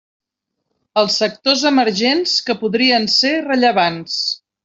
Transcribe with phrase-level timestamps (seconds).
[1.01, 4.19] Els sectors emergents que podrien ser rellevants.